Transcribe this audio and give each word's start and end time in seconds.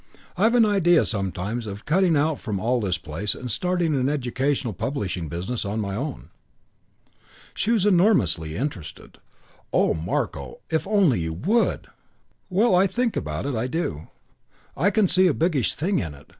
I've 0.35 0.55
an 0.55 0.65
idea 0.65 1.05
sometimes 1.05 1.67
of 1.67 1.85
cutting 1.85 2.17
out 2.17 2.39
from 2.39 2.59
all 2.59 2.81
this 2.81 2.97
place 2.97 3.35
and 3.35 3.51
starting 3.51 3.93
an 3.93 4.09
educational 4.09 4.73
publishing 4.73 5.29
business 5.29 5.63
on 5.63 5.79
my 5.79 5.95
own." 5.95 6.31
She 7.53 7.69
was 7.69 7.85
enormously 7.85 8.55
interested. 8.55 9.19
"Oh, 9.71 9.93
Marko, 9.93 10.61
if 10.71 10.87
only 10.87 11.19
you 11.19 11.33
would!" 11.33 11.85
"Well, 12.49 12.73
I 12.73 12.87
think 12.87 13.15
about 13.15 13.45
it. 13.45 13.53
I 13.53 13.67
do. 13.67 14.07
I 14.75 14.89
can 14.89 15.07
see 15.07 15.27
a 15.27 15.35
biggish 15.35 15.75
thing 15.75 15.99
in 15.99 16.15
it. 16.15 16.25